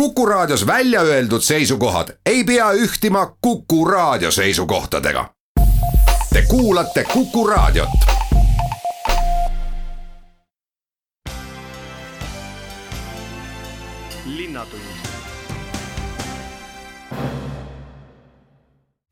[0.00, 5.30] Kuku Raadios välja öeldud seisukohad ei pea ühtima Kuku Raadio seisukohtadega.
[6.32, 7.88] Te kuulate Kuku Raadiot.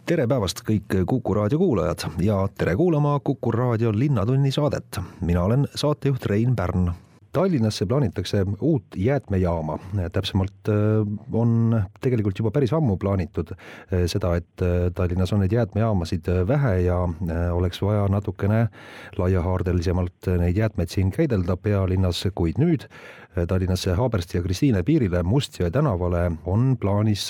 [0.06, 5.00] tere päevast kõik Kuku raadio kuulajad ja tere kuulama Kuku raadio Linnatunni saadet.
[5.20, 6.92] mina olen saatejuht Rein Pärn
[7.34, 9.78] Tallinnasse plaanitakse uut jäätmejaama,
[10.12, 10.74] täpsemalt äh,
[11.32, 16.76] on tegelikult juba päris ammu plaanitud äh, seda, et äh, Tallinnas on neid jäätmejaamasid vähe
[16.86, 17.00] ja
[17.52, 18.68] oleks vaja natukene
[19.18, 22.86] laiahaardelisemalt neid jäätmeid siin käidelda pealinnas, kuid nüüd
[23.48, 27.26] Tallinnasse Haabersti ja Kristiine piirile Mustjõe tänavale on plaanis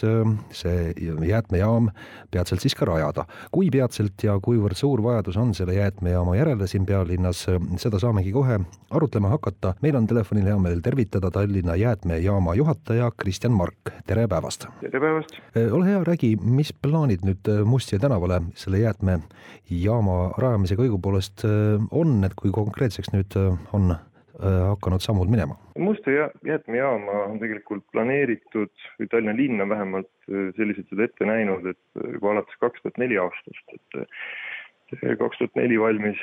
[0.53, 0.93] see
[1.29, 1.89] jäätmejaam
[2.31, 3.25] peatselt siis ka rajada.
[3.53, 7.47] kui peatselt ja kuivõrd suur vajadus on selle jäätmejaama järele siin pealinnas,
[7.81, 9.75] seda saamegi kohe arutlema hakata.
[9.83, 14.67] meil on telefonil hea meel tervitada Tallinna jäätmejaama juhataja Kristjan Mark, tere päevast!
[14.81, 15.37] tere päevast!
[15.73, 21.47] ole hea, räägi, mis plaanid nüüd Mustjõe tänavale selle jäätmejaama rajamisega õigupoolest
[21.91, 23.39] on, et kui konkreetseks nüüd
[23.73, 25.57] on Äh, hakanud sammud minema?
[25.79, 26.11] Musta
[26.47, 32.01] jäätmejaama on tegelikult planeeritud või Tallinna linn on vähemalt äh, selliselt seda ette näinud, et
[32.01, 36.23] äh, juba alates kaks tuhat neli aastast, et kaks tuhat neli valmis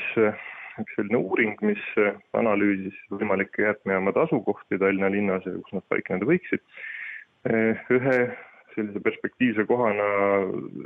[0.81, 1.81] üks selline uuring, mis
[2.37, 6.63] analüüsis võimalikke jäätmejaamade asukohti Tallinna linnas ja kus nad paikneda võiksid.
[7.91, 8.17] ühe
[8.75, 10.07] sellise perspektiivse kohana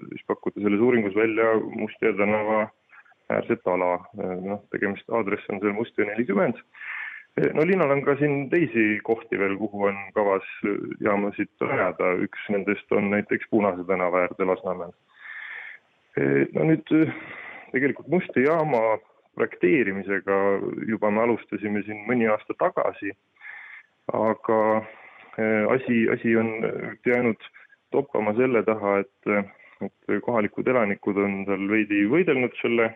[0.10, 2.60] siis pakuti selles uuringus välja Mustjõe tänava
[3.30, 6.62] äärset ala, noh, tegemist, aadress on seal Mustjõe nelikümmend
[7.36, 10.46] no linnal on ka siin teisi kohti veel, kuhu on kavas
[11.04, 14.94] jaamasid rajada, üks nendest on näiteks Punase tänava äärde Lasnamäel.
[16.56, 16.88] no nüüd
[17.74, 18.98] tegelikult Musti jaama
[19.36, 20.38] projekteerimisega
[20.88, 23.12] juba me alustasime siin mõni aasta tagasi,
[24.14, 24.60] aga
[25.76, 26.54] asi, asi on
[27.06, 27.50] jäänud
[27.92, 29.52] toppama selle taha, et,
[29.84, 32.94] et kohalikud elanikud on seal veidi võidelnud selle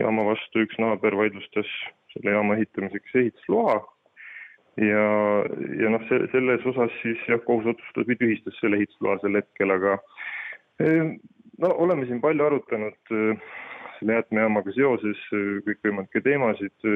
[0.00, 1.70] jaama vastu, üks naaber vaidlustas
[2.12, 3.78] selle jaama ehitamiseks ehitusloa.
[4.80, 5.06] Ja,
[5.82, 9.74] ja noh, see, selles osas siis jah, kohus otsustas või tühistas selle ehitusloa sel hetkel,
[9.74, 9.96] aga
[10.80, 11.16] eh,
[11.60, 13.42] no oleme siin palju arutanud eh,
[13.98, 16.88] selle jäätmejaamaga seoses eh, kõikvõimalikke teemasid,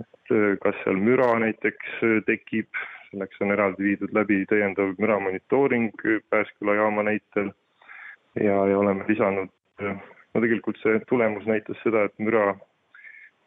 [0.00, 2.68] et kas seal müra näiteks tekib,
[3.10, 5.90] selleks on eraldi viidud läbi täiendav müra monitooring
[6.30, 7.50] Pääsküla jaama näitel.
[8.38, 9.50] Ja, ja oleme lisanud,
[9.82, 12.54] no tegelikult see tulemus näitas seda, et müra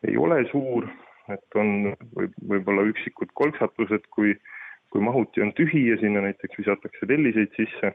[0.07, 0.87] ei ole suur,
[1.31, 4.35] et on võib, võib-olla üksikud kolksatused, kui,
[4.91, 7.93] kui mahuti on tühi ja sinna näiteks visatakse telliseid sisse.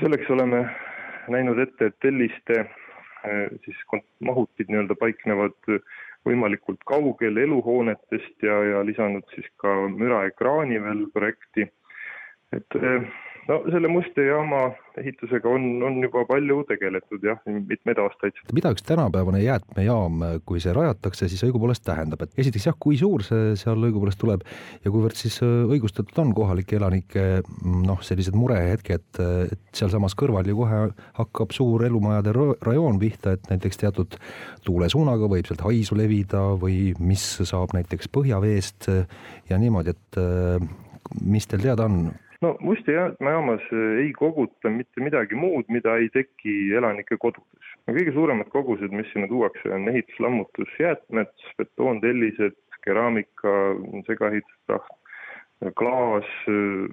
[0.00, 0.66] selleks oleme
[1.32, 3.78] näinud ette, et telliste eh, siis
[4.20, 5.56] mahutid nii-öelda paiknevad
[6.26, 11.70] võimalikult kaugel eluhoonetest ja, ja lisanud siis ka müraekraani veel projekti.
[12.52, 13.08] et eh,
[13.48, 14.62] no selle Muste jaama
[14.96, 18.38] ehitusega on, on juba palju tegeletud jah, mitmeid aastaid.
[18.56, 23.24] mida üks tänapäevane jäätmejaam, kui see rajatakse, siis õigupoolest tähendab, et esiteks jah, kui suur
[23.26, 24.44] see seal õigupoolest tuleb
[24.84, 27.26] ja kuivõrd siis äh, õigustatud on kohalike elanike
[27.64, 30.82] noh, sellised murehetked, et sealsamas kõrval ju kohe
[31.20, 34.18] hakkab suur elumajade rajoon pihta, et näiteks teatud
[34.66, 38.90] tuulesuunaga võib sealt haisu levida või mis saab näiteks põhjaveest
[39.50, 40.70] ja niimoodi, et äh,
[41.22, 42.08] mis teil teada on,
[42.40, 47.72] no Musti jäätmejaamas äh, ei koguta mitte midagi muud, mida ei teki elanike kodudes.
[47.86, 53.52] kõige suuremad kogused, mis sinna tuuakse, on ehituslammutusjäätmed, betoontellised, keraamika,
[54.08, 54.90] segaehituspraht,
[55.78, 56.90] klaas, äh,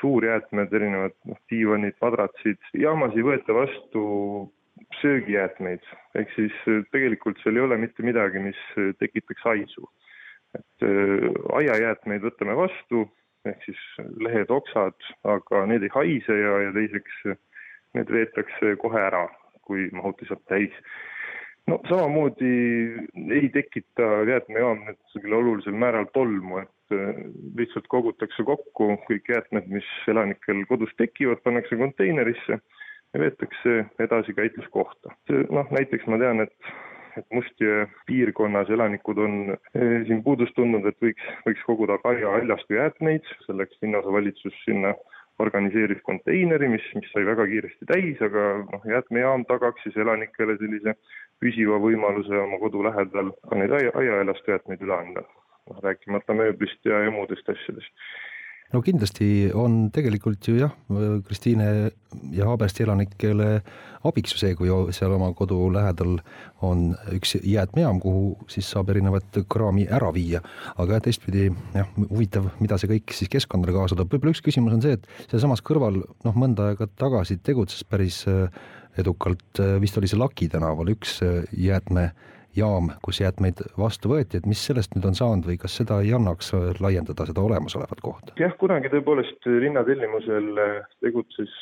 [0.00, 2.60] suurjäätmed, erinevad noh, diivanid, madratsid.
[2.74, 4.04] jaamas ei võeta vastu
[5.00, 5.84] söögijäätmeid,
[6.18, 8.60] ehk siis äh, tegelikult seal ei ole mitte midagi, mis
[8.98, 9.90] tekitaks haisu.
[10.54, 10.84] et
[11.50, 13.08] aiajäätmeid võtame vastu
[13.48, 13.80] ehk siis
[14.24, 14.96] lehed, oksad,
[15.28, 17.24] aga need ei haise ja, ja teiseks
[17.94, 19.26] need veetakse kohe ära,
[19.66, 20.72] kui mahuti saab täis.
[21.70, 22.54] no samamoodi
[23.38, 27.20] ei tekita jäätmejaam nüüd olulisel määral tolmu, et äh,
[27.56, 35.14] lihtsalt kogutakse kokku kõik jäätmed, mis elanikel kodus tekivad, pannakse konteinerisse ja veetakse edasi käitluskohta.
[35.50, 36.74] noh, näiteks ma tean, et
[37.18, 42.78] et Mustjõe piirkonnas elanikud on eh, siin puudust tundnud, et võiks, võiks koguda karja haljastu
[42.78, 44.94] jäätmeid, selleks linnaosavalitsus sinna
[45.42, 50.94] organiseeris konteineri, mis, mis sai väga kiiresti täis, aga noh, jäätmejaam tagaks siis elanikele sellise
[51.42, 55.24] püsiva võimaluse oma kodu lähedal ka neid aia, aiaelastu jäätmeid üle anda.
[55.70, 57.90] noh, rääkimata mööblist ja, ja muudest asjadest.
[58.74, 60.72] No kindlasti on tegelikult ju jah,
[61.26, 61.68] Kristiine
[62.34, 63.48] ja Haabersti elanikele
[64.04, 66.18] abiks ju see, kui seal oma kodu lähedal
[66.66, 70.42] on üks jäätmejaam, kuhu siis saab erinevat kraami ära viia.
[70.76, 74.76] aga jah, teistpidi jah, huvitav, mida see kõik siis keskkonnale kaasa toob, võib-olla üks küsimus
[74.76, 78.24] on see, et sealsamas kõrval noh, mõnda aega tagasi tegutses päris
[78.98, 81.18] edukalt, vist oli see Laki tänaval üks
[81.58, 82.10] jäätme
[82.56, 86.12] jaam, kus jäätmeid vastu võeti, et mis sellest nüüd on saanud või kas seda ei
[86.16, 88.34] annaks laiendada, seda olemasolevat kohta?
[88.40, 90.50] jah, kunagi tõepoolest linna tellimusel
[91.04, 91.54] tegutses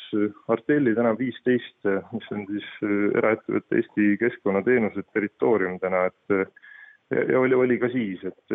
[0.53, 1.79] Artelli tänav viisteist,
[2.13, 2.69] mis on siis
[3.19, 6.37] eraettevõtte Eesti Keskkonnateenused territoorium täna, et
[7.29, 8.53] ja oli, oli ka siis, et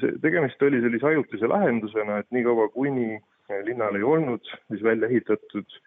[0.00, 3.18] see, tegemist oli sellise ajutise lahendusena, et niikaua, kuni
[3.66, 5.78] linnal ei olnud siis välja ehitatud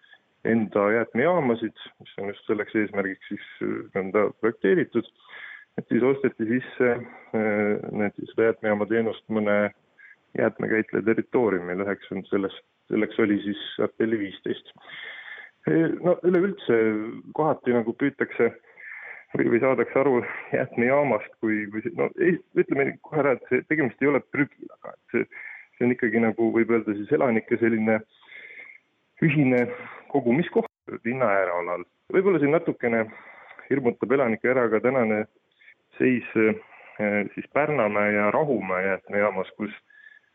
[0.48, 3.48] enda jäätmejaamasid, mis on just selleks eesmärgiks siis
[3.96, 5.08] nõnda projekteeritud
[5.78, 9.70] et siis osteti sisse äh, näiteks jäätmejaama teenust mõne
[10.38, 14.74] jäätmekäitleja territooriumil, üheks on sellest, selleks oli siis apelli viisteist.
[16.00, 16.76] no üleüldse
[17.36, 18.46] kohati nagu püütakse
[19.36, 20.22] või, või saadakse aru
[20.52, 25.14] jäätmejaamast kui, kui no ei, ütleme kohe ära, et see tegemist ei ole prügilaga, et
[25.14, 25.26] see,
[25.76, 28.00] see on ikkagi nagu võib öelda siis elanike selline
[29.22, 29.66] ühine
[30.08, 30.70] kogumiskoht
[31.04, 31.84] linna äärealal.
[32.12, 33.04] võib-olla siin natukene
[33.68, 35.24] hirmutab elanikke ära ka tänane
[36.00, 36.54] seis eh,
[37.34, 39.74] siis Pärnamäe ja Rahumäe jäätmejaamas, kus,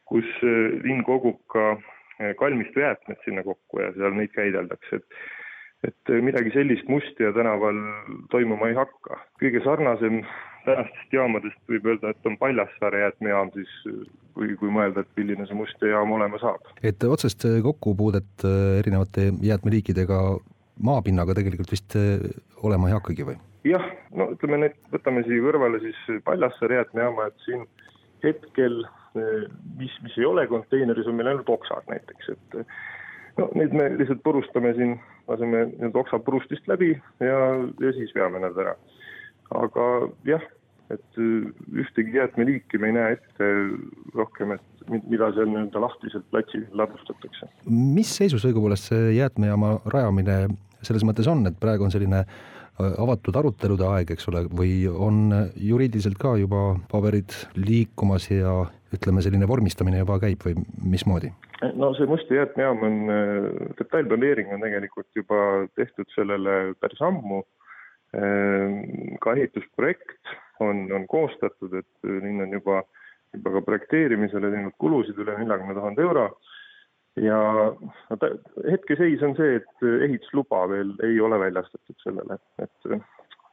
[0.10, 1.72] kus eh, linn kogub ka
[2.20, 5.26] eh, kalmistu jäätmed sinna kokku ja seal neid käideldakse, et
[5.86, 7.78] et midagi sellist Mustia tänaval
[8.32, 9.20] toimuma ei hakka.
[9.42, 10.24] kõige sarnasem
[10.66, 13.74] tänastest jaamadest võib öelda, et on Paljassaare jäätmejaam siis,
[14.34, 16.72] kui, kui mõelda, et milline see Mustia jaam olema saab.
[16.82, 18.48] et otsest kokkupuudet
[18.80, 20.22] erinevate jäätmeliikidega
[20.90, 22.00] maapinnaga tegelikult vist
[22.64, 23.38] olema ei hakkagi või?
[23.66, 23.86] Jah,
[24.16, 27.66] no ütleme need, võtame siia kõrvale siis Paljassaare jäätmejaama, et siin
[28.26, 28.82] hetkel,
[29.18, 29.46] eh,
[29.80, 32.76] mis, mis ei ole konteineris, on meil ainult oksad näiteks, et eh,
[33.40, 34.98] no neid me lihtsalt purustame siin,
[35.30, 37.40] laseme need oksad purustist läbi ja,
[37.82, 38.76] ja siis veame nad ära.
[39.56, 39.90] aga
[40.30, 40.46] jah,
[40.94, 41.50] et eh,
[41.84, 43.52] ühtegi jäätmeliiki me ei näe ette
[44.16, 47.50] rohkem, et mida seal nii-öelda lahtiselt platsil ladustatakse.
[47.70, 50.44] mis seisus õigupoolest see jäätmejaama rajamine
[50.86, 52.26] selles mõttes on, et praegu on selline
[52.80, 59.48] avatud arutelude aeg, eks ole, või on juriidiliselt ka juba paberid liikumas ja ütleme, selline
[59.48, 61.32] vormistamine juba käib või mismoodi?
[61.80, 63.46] no see Musti jäätmejaam on, äh,
[63.80, 65.38] detailplaneering on tegelikult juba
[65.80, 67.44] tehtud sellele päris ammu.
[68.16, 68.76] Äh,
[69.24, 72.84] ka ehitusprojekt on, on koostatud, et linn on juba,
[73.34, 76.28] juba ka projekteerimisele teinud kulusid üle neljakümne tuhande euro
[77.22, 77.40] ja
[78.72, 82.90] hetkeseis on see, et ehitusluba veel ei ole väljastatud sellele, et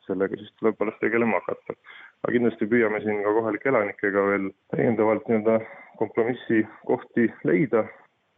[0.07, 1.79] sellega siis tuleb alles tegelema hakata.
[2.23, 5.59] aga kindlasti püüame siin ka kohalike elanikega veel täiendavalt nii-öelda
[5.99, 7.85] kompromissi kohti leida,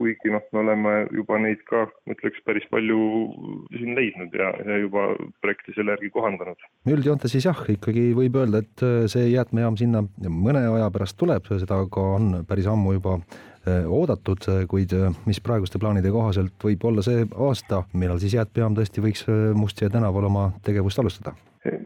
[0.00, 2.99] kuigi noh, me oleme juba neid ka, ma ütleks, päris palju
[3.76, 5.06] siin leidnud ja, ja juba
[5.44, 6.69] projekti selle järgi kohandanud.
[6.97, 11.81] üldjoontes siis jah, ikkagi võib öelda, et see jäätmejaam sinna mõne aja pärast tuleb, seda
[11.93, 13.19] ka on päris ammu juba
[13.66, 18.76] oodatud, äh, kuid äh, mis praeguste plaanide kohaselt võib olla see aasta, millal siis jäätmejaam
[18.76, 19.26] tõesti võiks
[19.56, 21.34] Mustsee tänaval oma tegevust alustada?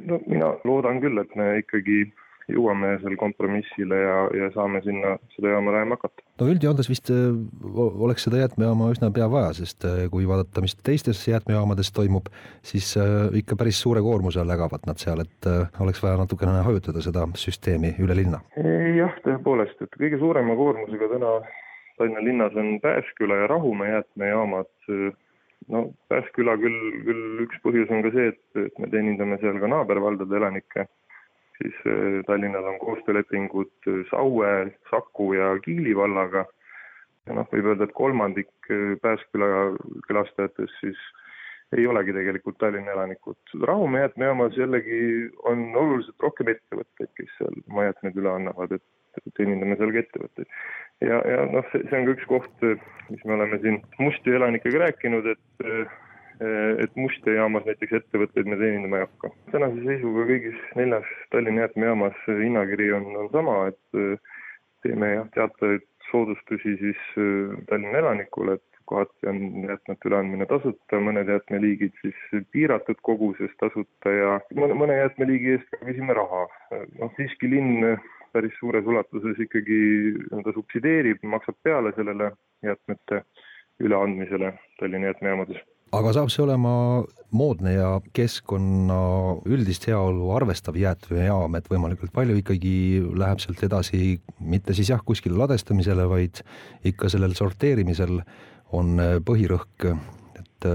[0.08, 2.08] no mina loodan küll, et me ikkagi
[2.48, 6.24] jõuame seal kompromissile ja, ja saame sinna seda jaama rajama hakata.
[6.40, 11.92] no üldjoontes vist oleks seda jäätmejaama üsna pea vaja, sest kui vaadata, mis teistes jäätmejaamades
[11.94, 12.32] toimub,
[12.66, 12.90] siis
[13.42, 17.94] ikka päris suure koormuse all ägavad nad seal, et oleks vaja natukene hajutada seda süsteemi
[18.02, 18.42] üle linna.
[18.96, 21.36] jah, tõepoolest, et kõige suurema koormusega täna
[21.98, 24.70] Tallinna linnas on Pääsküla ja Rahumäe jäätmejaamad.
[25.68, 29.68] no Pääsküla küll, küll üks põhjus on ka see, et, et me teenindame seal ka
[29.68, 30.86] naabervaldade elanikke,
[31.58, 34.52] siis eh, Tallinnal on koostöölepingud Saue,
[34.90, 36.46] Saku ja Kiili vallaga
[37.26, 39.50] ja noh, võib öelda, et kolmandik eh, Pääsküla
[40.08, 41.08] külastajatest siis
[41.76, 43.36] ei olegi tegelikult Tallinna elanikud.
[43.62, 45.00] Rahumäe jäätmejaamas jällegi
[45.44, 48.84] on oluliselt rohkem ettevõtteid, kes seal oma jäätmeid üle annavad, et
[49.36, 50.50] teenindame seal ka ettevõtteid.
[51.04, 52.66] ja, ja noh, see, see on ka üks koht,
[53.10, 55.68] mis me oleme siin Musti elanikega rääkinud, et
[56.78, 59.32] et Muste jaamas näiteks ettevõtteid me teenindama ei hakka.
[59.50, 64.20] tänase seisuga kõigis neljas Tallinna jäätmejaamas hinnakiri on, on sama, et
[64.86, 67.00] teeme jah, teatavaid soodustusi siis
[67.66, 74.38] Tallinna elanikule, et kohati on jäätmete üleandmine tasuta, mõned jäätmeliigid siis piiratud koguses tasuta ja
[74.56, 76.46] mõne, mõne jäätmeliigi eest küsime raha.
[77.00, 77.98] noh, siiski linn
[78.38, 79.78] päris suures ulatuses ikkagi
[80.14, 82.30] nii-öelda subsideerib, maksab peale sellele
[82.62, 83.24] jäätmete
[83.82, 85.58] üleandmisele Tallinna jäätmejaamades.
[85.92, 86.72] aga saab see olema
[87.32, 88.98] moodne ja keskkonna
[89.48, 92.74] üldist heaolu arvestav jäätmejaam, et võimalikult palju ikkagi
[93.22, 96.42] läheb sealt edasi mitte siis jah, kuskile ladestamisele, vaid
[96.92, 98.20] ikka sellel sorteerimisel
[98.76, 99.88] on põhirõhk,
[100.42, 100.68] et,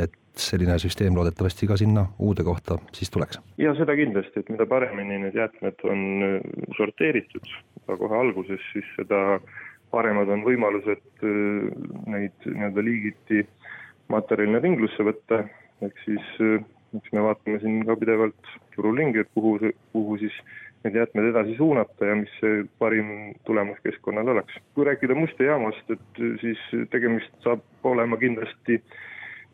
[0.00, 3.40] et selline süsteem loodetavasti ka sinna uude kohta siis tuleks.
[3.58, 6.02] ja seda kindlasti, et mida paremini need jäätmed on
[6.76, 9.40] sorteeritud juba kohe alguses, siis seda
[9.90, 11.26] paremad on võimalused
[12.12, 13.44] neid nii-öelda liigiti
[14.12, 15.44] materjalina ringlusse võtta,
[15.84, 16.34] ehk siis
[16.96, 19.58] eks me vaatame siin ka pidevalt turul ringi, et kuhu,
[19.92, 20.36] kuhu siis
[20.84, 24.54] need jäätmed edasi suunata ja mis see parim tulemus keskkonnale oleks.
[24.74, 28.80] kui rääkida Muste jaamast, et siis tegemist saab olema kindlasti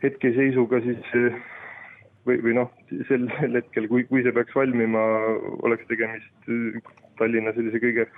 [0.04, 1.12] hetkeseisuga siis
[2.26, 2.70] või, või noh,
[3.08, 5.02] sel, sel hetkel, kui, kui see peaks valmima,
[5.66, 6.52] oleks tegemist
[7.14, 8.08] Tallinna sellise kõige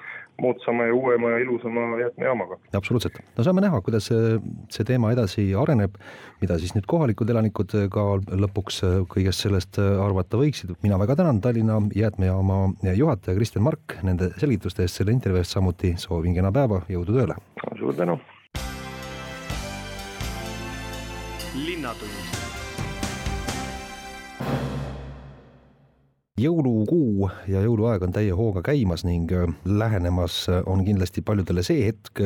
[0.41, 2.57] moodsama ja uuema ja ilusama jäätmejaamaga.
[2.79, 4.39] absoluutselt, no saame näha, kuidas see,
[4.73, 5.99] see teema edasi areneb,
[6.41, 8.07] mida siis nüüd kohalikud elanikud ka
[8.45, 8.81] lõpuks
[9.13, 10.73] kõigest sellest arvata võiksid.
[10.83, 12.61] mina väga tänan Tallinna jäätmejaama
[12.95, 17.37] juhataja Kristjan Mark nende selgituste eest selle intervjuu eest, samuti soovin kena päeva, jõudu tööle!
[17.77, 18.21] suur tänu!
[21.57, 22.36] Linnatund
[26.37, 32.21] jõulukuu ja jõuluaeg on täie hooga käimas ning äh, lähenemas on kindlasti paljudele see hetk,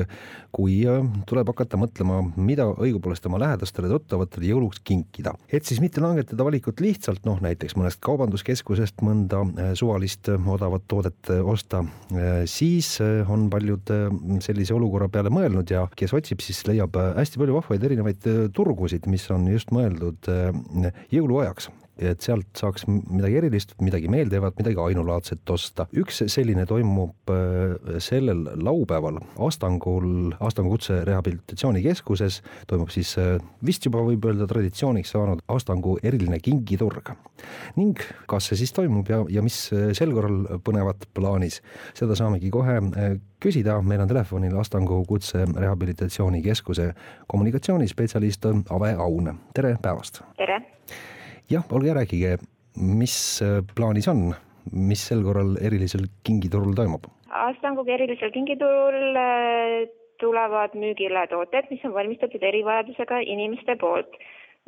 [0.55, 5.37] kui äh, tuleb hakata mõtlema, mida õigupoolest oma lähedastele tuttavatele jõuluks kinkida.
[5.47, 11.31] et siis mitte langetada valikut lihtsalt noh, näiteks mõnest kaubanduskeskusest mõnda äh, suvalist odavat toodet
[11.31, 11.85] osta,
[12.51, 12.97] siis
[13.31, 13.93] on paljud
[14.43, 18.27] sellise olukorra peale mõelnud ja kes otsib, siis leiab hästi palju vahvaid erinevaid
[18.57, 20.31] turgusid, mis on just mõeldud
[21.15, 25.87] jõuluajaks et sealt saaks midagi erilist, midagi meeldivat, midagi ainulaadset osta.
[25.97, 32.41] üks selline toimub äh, sellel laupäeval Astangul, Astangu Kutse Rehabilitatsioonikeskuses
[32.71, 37.13] toimub siis äh, vist juba võib öelda traditsiooniks saanud Astangu eriline kingiturg.
[37.77, 41.61] ning kas see siis toimub ja, ja mis äh, sel korral põnevat plaanis,
[41.95, 42.79] seda saamegi kohe
[43.41, 46.91] küsida, meil on telefonil Astangu Kutse Rehabilitatsioonikeskuse
[47.29, 50.23] kommunikatsioonispetsialist Ave Aun, tere päevast!
[50.37, 50.63] tere!
[51.51, 52.37] Jah, olge, rääkige,
[52.79, 54.35] mis äh, plaanis on,
[54.73, 57.05] mis sel korral erilisel kingiturul toimub?
[57.31, 59.89] Astangugi erilisel kingiturul äh,
[60.23, 64.13] tulevad müügile tooted, mis on valmistatud erivajadusega inimeste poolt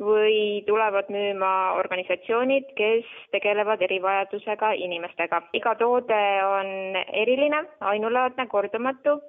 [0.03, 5.41] või tulevad müüma organisatsioonid, kes tegelevad erivajadusega inimestega.
[5.53, 9.21] iga toode on eriline, ainulaadne, kordumatu,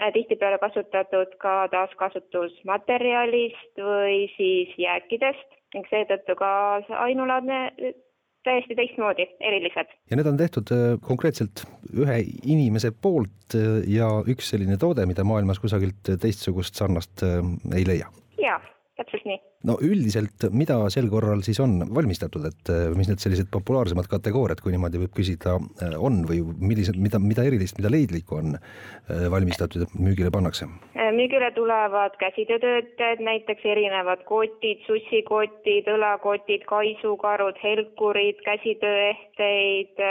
[0.00, 6.48] äh, tihtipeale kasutatud ka taaskasutusmaterjalist või siis jääkidest ning seetõttu ka
[7.02, 7.60] ainulaadne
[8.46, 9.94] täiesti teistmoodi, erilised.
[10.10, 11.64] ja need on tehtud äh, konkreetselt
[11.94, 17.38] ühe inimese poolt äh, ja üks selline toode, mida maailmas kusagilt teistsugust sarnast äh,
[17.78, 18.10] ei leia?
[18.42, 18.58] jaa,
[18.98, 19.38] täpselt nii
[19.70, 24.74] no üldiselt, mida sel korral siis on valmistatud, et mis need sellised populaarsemad kategooriad, kui
[24.74, 25.54] niimoodi võib küsida,
[26.02, 28.56] on või millised, mida, mida erilist, mida leidlikku on
[29.30, 30.66] valmistatud ja müügile pannakse?
[31.12, 40.04] Müügile tulevad käsitöötooted, näiteks erinevad kotid, sussikotid, õlakotid, kaisukarud, helkurid, käsitööehteid,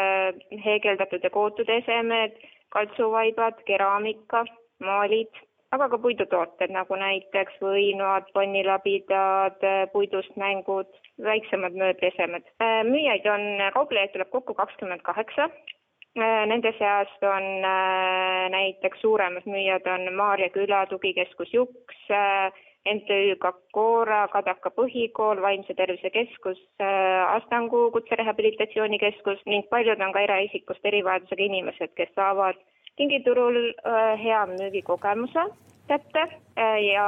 [0.66, 2.36] heegeldatud ja kootud esemed,
[2.76, 4.46] kaltsuvaibad, keraamika,
[4.80, 5.32] maalid
[5.72, 9.62] aga ka puidutooted nagu näiteks võinuad, pannilabidad,
[9.94, 10.90] puidust mängud,
[11.24, 12.48] väiksemad mööbliesemed.
[12.90, 13.46] müüjaid on,
[13.78, 15.50] kauplejaid tuleb kokku kakskümmend kaheksa.
[16.16, 17.46] Nende seast on
[18.52, 22.02] näiteks suuremad müüjad on Maarja küla tugikeskus Juks,
[22.84, 26.60] MTÜ Kakora, Kadaka põhikool, Vaimse Tervise Keskus,
[27.38, 32.60] Astangu Kutserehabilitatsioonikeskus ning paljud on ka eraisikust erivajadusega inimesed, kes saavad
[33.02, 35.50] kingiturul äh, hea müügikogemuse
[35.92, 37.06] kätte äh, ja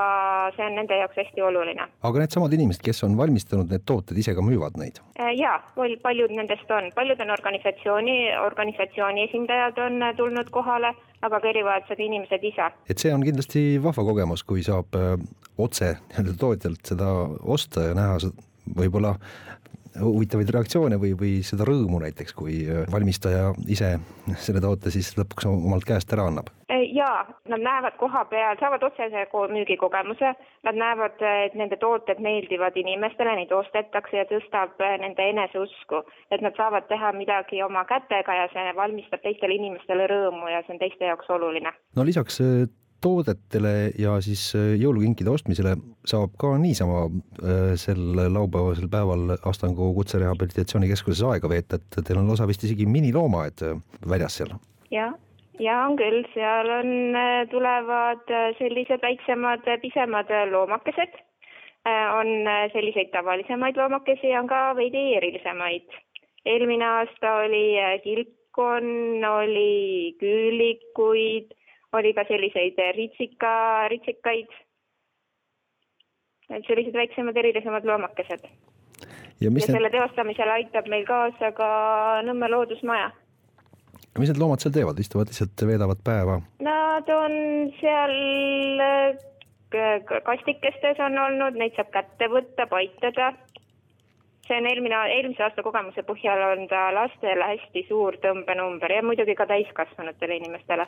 [0.55, 1.85] see on nende jaoks hästi oluline.
[2.09, 4.99] aga needsamad inimesed, kes on valmistanud need tooted, ise ka müüvad neid?
[5.19, 5.59] Äh, jaa,
[6.03, 12.49] paljud nendest on, paljud on organisatsiooni, organisatsiooni esindajad on tulnud kohale, aga ka erivajadusega inimesed
[12.51, 12.71] ise.
[12.89, 14.99] et see on kindlasti vahva kogemus, kui saab
[15.57, 17.13] otse nii-öelda tootjalt seda
[17.57, 18.17] osta ja näha
[18.79, 19.15] võib-olla
[20.01, 23.95] huvitavaid reaktsioone või, või seda rõõmu näiteks, kui äh, valmistaja ise
[24.41, 26.51] selle toote siis lõpuks omalt käest ära annab?
[26.93, 30.33] jaa, nad näevad koha peal, saavad otsese müügikogemuse,
[30.67, 36.03] nad näevad, et nende tooted meeldivad inimestele, neid ostetakse ja tõstab äh, nende eneseusku.
[36.31, 40.75] et nad saavad teha midagi oma kätega ja see valmistab teistele inimestele rõõmu ja see
[40.75, 41.73] on teiste jaoks oluline.
[41.95, 42.65] no lisaks äh,
[43.03, 45.75] toodetele ja siis äh, jõulukinkide ostmisele
[46.07, 52.47] saab ka niisama äh, sel laupäevasel päeval Astangu Kutserehabilitatsioonikeskuses aega veeta, et teil on lausa
[52.49, 53.75] vist isegi miniloomaed äh,
[54.09, 54.55] väljas seal.
[54.93, 55.15] jah,
[55.59, 57.17] ja on küll, seal on,
[57.51, 61.19] tulevad sellised väiksemad pisemad loomakesed,
[62.15, 62.29] on
[62.71, 65.89] selliseid tavalisemaid loomakesi ja on ka veidi erilisemaid.
[66.45, 67.65] eelmine aasta oli
[68.05, 71.51] kilpkonn, oli küülikuid,
[71.93, 73.53] oli ka selliseid ritsika,
[73.93, 74.53] ritsikaid.
[76.67, 78.47] sellised väiksemad erilisemad loomakesed
[79.41, 79.97] ja, ja selle need...
[79.97, 81.69] teostamisele aitab meil kaasa ka
[82.27, 83.11] Nõmme loodusmaja.
[84.19, 86.39] mis need loomad seal teevad, istuvad lihtsalt, veedavad päeva?
[86.63, 87.33] Nad on
[87.79, 89.23] seal äh,
[90.27, 93.33] kastikestes on olnud, neid saab kätte võtta, paitada.
[94.47, 99.35] see on eelmine, eelmise aasta kogemuse põhjal on ta lastele hästi suur tõmbenumber ja muidugi
[99.39, 100.87] ka täiskasvanutele inimestele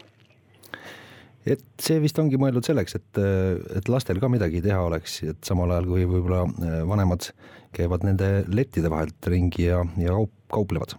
[1.46, 3.22] et see vist ongi mõeldud selleks, et,
[3.78, 7.30] et lastel ka midagi teha oleks, et samal ajal kui võib-olla äh, vanemad
[7.76, 10.98] käivad nende lettide vahelt ringi ja, ja kaup, kauplevad.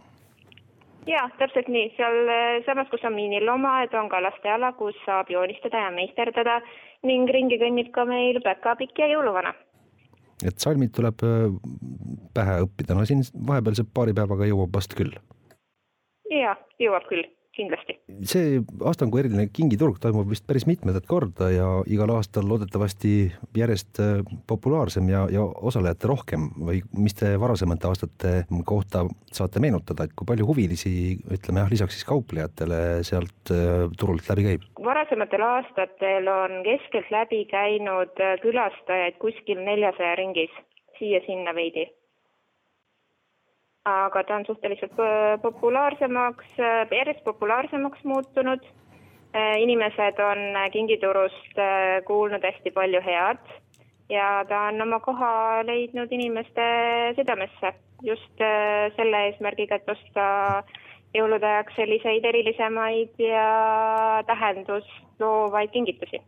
[1.10, 5.94] ja täpselt nii, sealsamas, äh, kus on miiniloomaed, on ka lasteala, kus saab joonistada ja
[5.94, 6.60] meisterdada
[7.06, 9.54] ning ringi kõnnib ka meil päkapikk ja jõuluvana.
[10.46, 11.48] et salmid tuleb äh,
[12.38, 15.16] pähe õppida, no siin vahepealse paari päevaga jõuab vast küll?
[16.30, 17.26] ja, jõuab küll
[17.56, 17.96] kindlasti.
[18.28, 23.14] see Astangu eriline kingiturg toimub vist päris mitmendat korda ja igal aastal loodetavasti
[23.56, 28.34] järjest äh, populaarsem ja, ja osalejate rohkem või mis te varasemate aastate
[28.68, 30.92] kohta saate meenutada, et kui palju huvilisi,
[31.32, 34.70] ütleme jah, lisaks siis kauplejatele sealt äh, turult läbi käib?
[34.86, 40.52] varasematel aastatel on keskeltläbi käinud äh, külastajaid kuskil neljasaja ringis,
[41.00, 41.88] siia-sinna veidi
[43.86, 44.96] aga ta on suhteliselt
[45.42, 46.48] populaarsemaks,
[46.90, 48.64] järjest populaarsemaks muutunud.
[49.36, 50.38] Äh, inimesed on
[50.72, 53.42] kingiturust äh, kuulnud hästi palju head
[54.08, 55.30] ja ta on oma koha
[55.66, 56.68] leidnud inimeste
[57.18, 57.72] südamesse
[58.06, 60.28] just äh, selle eesmärgiga, et osta
[61.12, 66.22] jõulude ajaks selliseid erilisemaid ja tähendust loovaid kingitusi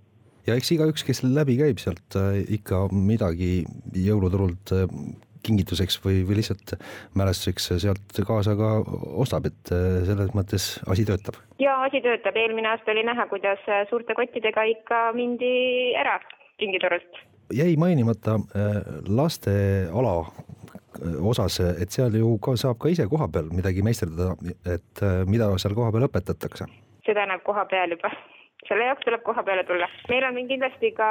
[0.50, 2.18] ja eks igaüks, kes läbi käib sealt
[2.58, 3.62] ikka midagi
[3.94, 4.74] jõuluturult
[5.46, 6.74] kingituseks või, või lihtsalt
[7.18, 8.72] mälestuseks sealt kaasa ka
[9.22, 11.38] ostab, et äh, selles mõttes asi töötab?
[11.62, 15.52] jaa, asi töötab, eelmine aasta oli näha, kuidas suurte kottidega ikka mindi
[15.98, 16.18] ära
[16.60, 17.22] kingiturult.
[17.54, 23.82] jäi mainimata äh, lasteala äh, osas, et seal ju ka saab ka ise kohapeal midagi
[23.82, 26.68] meisterdada, et mida seal kohapeal õpetatakse?
[27.08, 28.12] seda näeb koha peal juba
[28.66, 29.88] selle jaoks tuleb koha peale tulla.
[30.08, 31.10] meil on kindlasti ka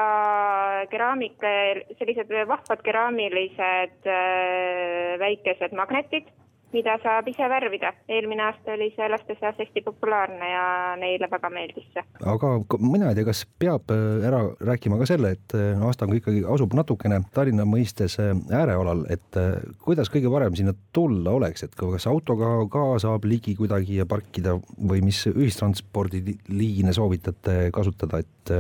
[0.92, 1.54] keraamika,
[2.00, 6.28] sellised vahvad keraamilised äh, väikesed magnetid
[6.74, 7.94] mida saab ise värvida.
[8.10, 10.64] eelmine aasta oli see laste seas hästi populaarne ja
[11.00, 12.04] neile väga meeldis see.
[12.34, 16.44] aga mina ei tea, kas peab äh, ära rääkima ka selle, et äh, Astangu ikkagi
[16.56, 19.40] asub natukene Tallinna mõistes äh, äärealal, et
[19.84, 24.58] kuidas kõige parem sinna tulla oleks, et kas autoga ka saab ligi kuidagi ja parkida
[24.78, 28.54] või mis ühistranspordiliine soovitate kasutada, et,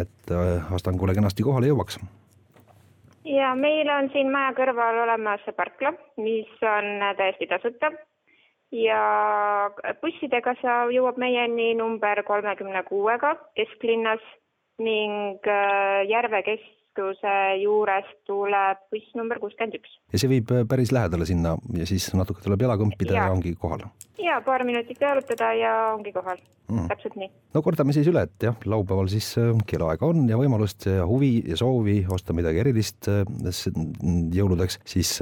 [0.00, 0.34] et
[0.72, 2.00] Astangule kenasti kohale jõuaks?
[3.24, 7.92] Ja meil on siin maja kõrval olemas parkla, mis on täiesti tasuta.
[8.72, 14.22] Ja bussidega sa jõuab meieni number kolmekümne kuuega kesklinnas
[14.80, 19.98] ning äh, Järve kesk keskuse juurest tuleb buss number kuuskümmend üks.
[20.12, 23.32] ja see viib äh, päris lähedale sinna ja siis natuke tuleb jala kõmpida ja, ja
[23.32, 23.86] ongi kohal?
[24.20, 26.36] ja paar minutit jalutada ja ongi kohal
[26.68, 27.30] mm., täpselt nii.
[27.54, 31.32] no kordame siis üle, et jah, laupäeval siis äh, kellaaega on ja võimalust ja huvi
[31.48, 33.24] ja soovi osta midagi erilist äh,
[34.36, 35.16] jõuludeks, siis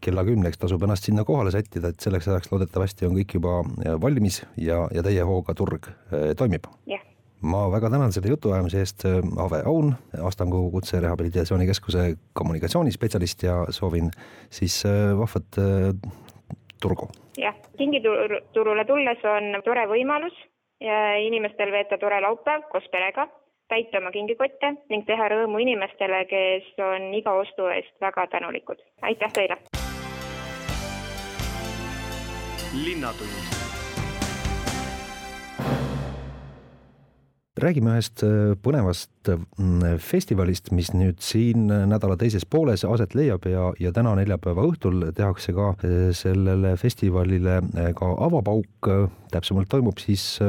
[0.00, 3.60] kella kümneks tasub ennast sinna kohale sättida, et selleks ajaks loodetavasti on kõik juba
[4.00, 5.90] valmis ja, ja täie hooga turg
[6.38, 6.68] toimib.
[6.88, 7.11] jah
[7.42, 9.04] ma väga tänan selle jutuajamise eest,
[9.44, 14.10] Ave Aun, Astangu Kutserehabilitatsioonikeskuse kommunikatsioonispetsialist ja soovin
[14.50, 16.10] siis äh, vahvat äh,
[16.82, 17.08] turgu.
[17.38, 20.34] jah, kingiturule tulles on tore võimalus
[21.22, 23.28] inimestel veeta tore laupäev koos perega,
[23.68, 28.82] täita oma kingikotte ning teha rõõmu inimestele, kes on iga ostu eest väga tänulikud.
[29.02, 29.58] aitäh teile!
[32.72, 33.61] linnatund
[37.60, 43.68] räägime ühest äh, põnevast mm, festivalist, mis nüüd siin nädala teises pooles aset leiab ja,
[43.80, 48.90] ja täna neljapäeva õhtul tehakse ka äh, sellele festivalile äh, ka avapauk,
[49.32, 50.40] täpsemalt toimub siis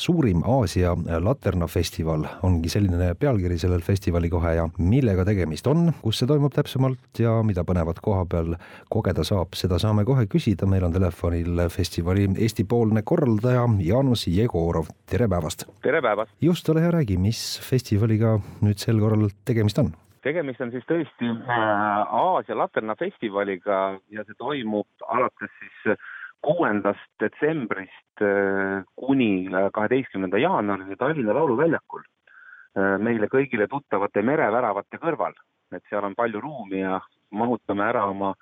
[0.00, 6.28] suurim Aasia laternafestival ongi selline pealkiri sellel festivali kohe ja millega tegemist on, kus see
[6.30, 8.54] toimub täpsemalt ja mida põnevat koha peal
[8.92, 15.28] kogeda saab, seda saame kohe küsida, meil on telefonil festivali Eesti-poolne korraldaja Jaanus Jegorov, tere
[15.28, 15.66] päevast!
[15.84, 16.32] tere päevast!
[16.40, 19.92] just, ole hea, räägi, mis festivaliga nüüd sel korral tegemist on?
[20.24, 23.82] tegemist on siis tõesti äh, Aasia laternafestivaliga
[24.12, 26.00] ja see toimub alates siis
[26.42, 35.34] kuuendast detsembrist äh, kuni äh, kaheteistkümnenda jaanuarini Tallinna Lauluväljakul äh, meile kõigile tuttavate mereväravate kõrval.
[35.70, 36.96] et seal on palju ruumi ja
[37.30, 38.32] mahutame ära oma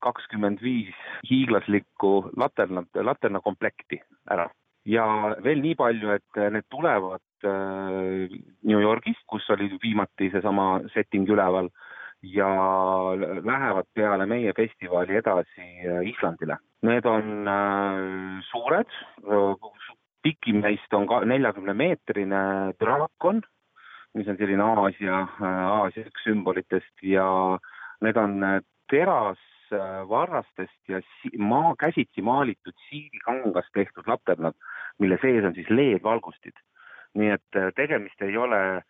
[0.00, 0.94] kakskümmend viis
[1.28, 4.48] hiiglaslikku laternat, laternakomplekti ära.
[4.84, 5.04] ja
[5.44, 11.68] veel nii palju, et need tulevad New Yorgist, kus oli viimati seesama setting üleval
[12.22, 12.48] ja
[13.44, 16.58] lähevad peale meie festivali edasi äh, Islandile.
[16.82, 18.90] Need on äh, suured,
[20.22, 22.42] pikim neist on ka neljakümne meetrine
[22.80, 23.42] draakon,
[24.14, 27.28] mis on selline Aasia, Aasia üks sümbolitest ja
[28.02, 28.40] need on
[28.90, 31.00] teras Äh, varrastest ja
[31.38, 34.54] maa, käsitsi maalitud siidikangast tehtud laternad,
[34.98, 36.56] mille sees on siis LED-valgustid.
[37.14, 38.82] nii et äh, tegemist ei ole äh,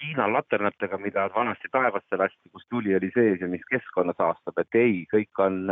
[0.00, 4.78] Hiina laternatega, mida vanasti taevasse lasti, kus tuli oli sees ja mis keskkonda saastab, et
[4.80, 5.62] ei, kõik on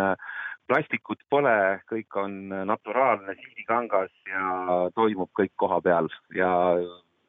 [0.69, 1.57] plastikut pole,
[1.91, 2.39] kõik on
[2.71, 6.51] naturaalne siidikangas ja toimub kõik koha peal ja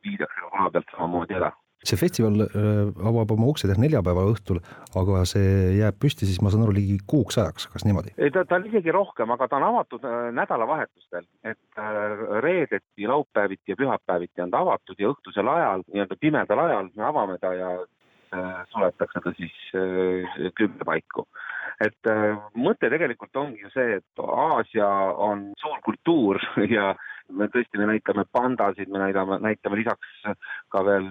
[0.06, 1.52] viidakse koha pealt samamoodi ära
[1.84, 4.62] see festival äh, avab oma uksed jah neljapäeva õhtul,
[4.98, 8.16] aga see jääb püsti siis, ma saan aru, ligi kuuks ajaks, kas niimoodi?
[8.34, 13.74] ta, ta on isegi rohkem, aga ta on avatud äh, nädalavahetustel, et äh, reedeti, laupäeviti
[13.74, 17.76] ja pühapäeviti on ta avatud ja õhtusel ajal, nii-öelda pimedal ajal me avame ta ja
[18.68, 19.54] suletakse ta siis
[20.58, 21.24] kümne paiku.
[21.80, 22.10] et
[22.58, 24.88] mõte tegelikult ongi ju see, et Aasia
[25.24, 26.42] on suur kultuur
[26.76, 26.90] ja
[27.34, 30.38] me tõesti, me näitame pandasid, me näitame, näitame lisaks
[30.74, 31.08] ka veel,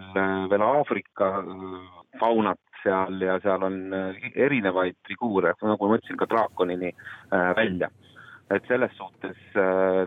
[0.50, 1.74] veel Aafrika äh,
[2.20, 7.90] faunat seal ja seal on äh, erinevaid figuure, nagu ma ütlesin, ka draakonini äh, välja.
[8.52, 9.38] et selles suhtes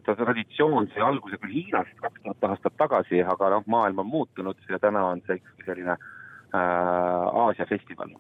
[0.06, 4.62] ta traditsioon sai alguse küll Hiinast kaks tuhat aastat tagasi, aga noh, maailm on muutunud
[4.70, 5.96] ja täna on see ikkagi selline
[6.54, 8.14] Aasia festival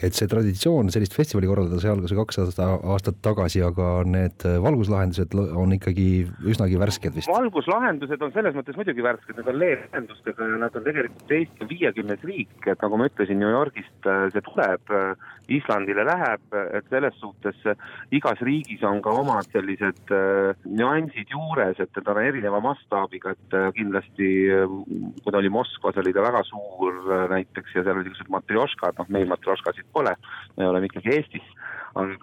[0.00, 5.76] et see traditsioon sellist festivali korraldada, see algas kaks aastat tagasi, aga need valguslahendused on
[5.76, 6.08] ikkagi
[6.48, 7.30] üsnagi värsked vist?
[7.30, 12.24] valguslahendused on selles mõttes muidugi värsked, need on LED-lahendustega ja nad on tegelikult Eesti viiekümnes
[12.26, 16.42] riik, et nagu ma ütlesin, New Yorgist äh, see tuleb, äh, Islandile läheb,
[16.78, 17.78] et selles suhtes äh,
[18.14, 20.12] igas riigis on ka omad sellised
[20.64, 24.28] nüansid juures, et ta on erineva mastaabiga, et kindlasti
[25.20, 27.00] kui ta oli Moskvas, oli ta väga suur
[27.32, 30.14] näiteks ja seal olid niisugused matrjoškad, noh meil matrjoškasid pole,
[30.56, 31.56] me oleme ikkagi Eestis.
[31.90, 32.14] aga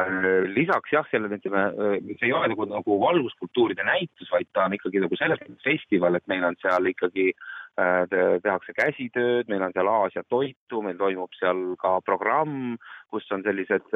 [0.00, 4.64] äh, lisaks jah, sellele ütleme, äh, see ei ole nagu, nagu valguskultuuride näitus, vaid ta
[4.64, 8.06] on ikkagi nagu selles mõttes festival, et meil on seal ikkagi äh,
[8.40, 12.78] tehakse käsitööd, meil on seal Aasia toitu, meil toimub seal ka programm,
[13.12, 13.92] kus on sellised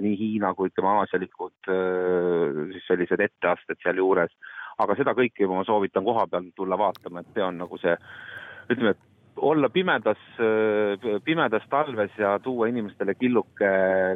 [0.00, 1.72] nii Hiina kui ütleme aasialikud
[2.72, 4.32] siis sellised etteasted sealjuures.
[4.78, 7.92] aga seda kõike ma soovitan koha peal tulla vaatama, et see on nagu see
[8.72, 10.20] ütleme, et olla pimedas,
[11.24, 13.70] pimedas talves ja tuua inimestele killuke,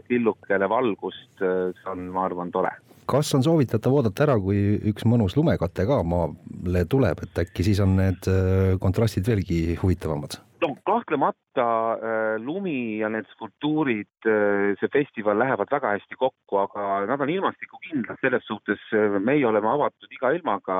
[0.08, 2.74] killukene valgust, see on, ma arvan, tore.
[3.08, 7.80] kas on soovitatav oodata ära, kui üks mõnus lumekate ka maale tuleb, et äkki siis
[7.84, 10.40] on need äh, kontrastid veelgi huvitavamad?
[10.58, 17.04] no kahtlemata äh, lumi ja need skulptuurid, äh, see festival lähevad väga hästi kokku, aga
[17.08, 18.82] nad on ilmastikukindlad, selles suhtes
[19.24, 20.78] meie oleme avatud iga ilmaga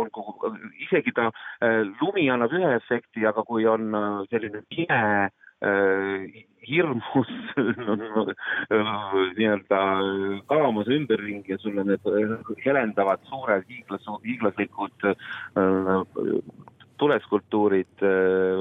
[0.00, 0.24] olgu,
[0.86, 1.30] isegi ta,
[1.62, 5.00] äh, lumi annab ühe efekti, aga kui on äh, selline pime
[5.64, 7.30] äh, hirmus
[9.38, 9.80] nii-öelda
[10.50, 15.10] kaamas ümberringi ja sul on need helendavad suured hiiglas, hiiglaslikud
[16.98, 18.02] tuleskulptuurid,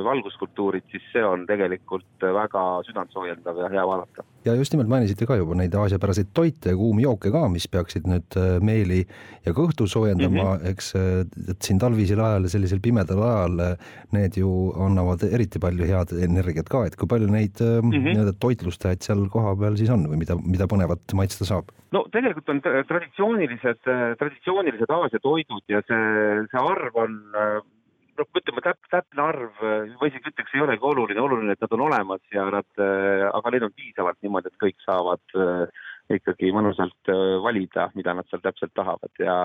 [0.03, 4.23] valguskulptuurid, siis see on tegelikult väga südantsoojendav ja hea vaadata.
[4.45, 8.07] ja just nimelt mainisite ka juba neid aasiapäraseid toite ja kuumi jooke ka, mis peaksid
[8.09, 9.03] nüüd äh, meeli
[9.45, 10.71] ja kõhtu soojendama mm, -hmm.
[10.71, 15.59] eks äh, et siin talvisel ajal ja sellisel pimedal ajal äh, need ju annavad eriti
[15.59, 18.09] palju head energiat ka, et kui palju neid mm -hmm.
[18.09, 21.71] nii-öelda toitlustajaid seal kohapeal siis on või mida, mida põnevat maitsta saab?
[21.91, 23.85] no tegelikult on traditsioonilised,
[24.19, 27.21] traditsioonilised Aasia toidud ja see, see arv on
[28.19, 29.63] noh, ütleme täp-, täpne arv,
[29.99, 33.53] ma isegi ütleks, ei olegi oluline, oluline, et nad on olemas ja nad, äh, aga
[33.53, 38.43] neid on piisavalt niimoodi, et kõik saavad äh, ikkagi mõnusalt äh, valida, mida nad seal
[38.43, 39.13] täpselt tahavad.
[39.21, 39.37] Ja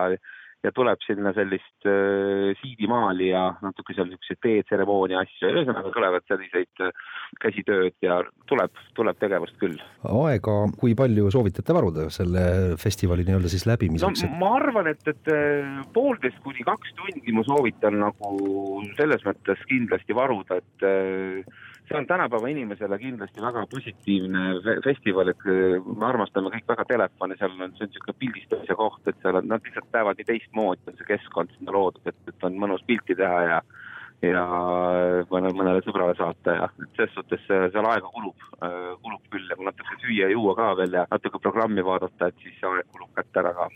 [0.64, 6.82] ja tuleb sinna sellist äh, siidimaali ja natuke seal niisuguseid teetseremoonia asju, ühesõnaga tulevad selliseid
[6.82, 7.04] äh,
[7.44, 8.18] käsitööd ja
[8.50, 9.78] tuleb, tuleb tegevust küll.
[10.02, 12.44] aega, kui palju soovitate varuda selle
[12.80, 14.34] festivali nii-öelda siis läbimiseks no,?
[14.42, 18.34] ma arvan, et, et äh, poolteist kuni kaks tundi ma soovitan nagu
[18.98, 24.42] selles mõttes kindlasti varuda, et äh, see on tänapäeva inimesele kindlasti väga positiivne
[24.84, 29.00] festival, et äh, me armastame kõik väga telefoni, seal on, see on niisugune pildistamise koht,
[29.08, 32.44] et seal on, nad lihtsalt näevad nii teistmoodi, on see keskkond sinna loodud, et, et
[32.44, 33.62] on mõnus pilti teha ja
[34.22, 34.42] ja
[35.30, 39.68] mõne, mõnele sõbrale saata ja selles suhtes seal aega kulub, äh, kulub küll ja kui
[39.68, 43.12] natuke süüa ja juua ka veel ja natuke programmi vaadata, et siis see aeg kulub
[43.14, 43.68] kätte ära ka.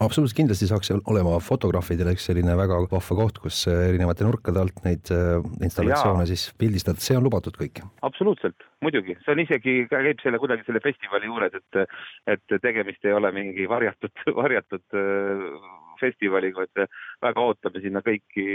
[0.00, 5.14] absoluutselt kindlasti saaks olema fotograafidel üks selline väga vahva koht, kus erinevate nurkade alt neid
[5.62, 6.32] installatsioone Jaa.
[6.32, 7.84] siis pildistada, see on lubatud kõik?
[8.02, 11.84] absoluutselt, muidugi, see on isegi, käib selle kuidagi selle festivali juures, et
[12.34, 15.00] et tegemist ei ole mingi varjatud, varjatud
[16.04, 16.84] festivaliga, et
[17.24, 18.46] väga ootame sinna kõiki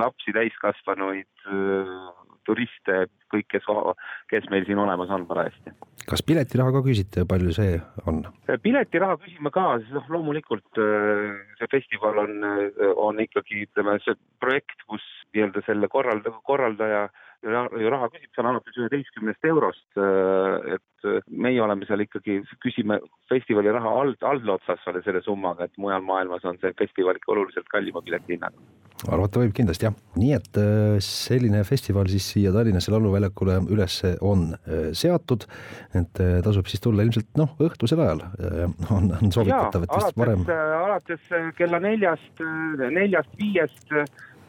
[0.00, 1.30] lapsi, täiskasvanuid,
[2.48, 3.66] turiste, kõik, kes,
[4.32, 5.72] kes meil siin olemas on parajasti.
[6.10, 7.76] kas piletiraha ka küsite, palju see
[8.10, 8.22] on?
[8.64, 10.80] piletiraha küsime ka, sest noh, loomulikult
[11.60, 12.46] see festival on,
[12.96, 17.04] on ikkagi ütleme, see projekt, kus nii-öelda selle korraldaja, korraldaja
[17.42, 23.00] ju raha küsib seal alates üheteistkümnest eurost, äh, et äh, meie oleme seal ikkagi, küsime
[23.30, 27.68] festivali raha all, allotsas selle, selle summaga, et mujal maailmas on see festival ikka oluliselt
[27.72, 28.68] kallima piletihinnaga.
[29.08, 34.50] arvata võib kindlasti jah, nii et äh, selline festival siis siia Tallinnasse Lauluväljakule üles on
[34.96, 35.46] seatud,
[35.96, 38.26] et tasub siis tulla ilmselt noh, õhtusel ajal
[38.92, 40.44] on, on soovitatav, et vist varem.
[40.50, 42.44] alates kella neljast,
[43.00, 43.96] neljast-viiest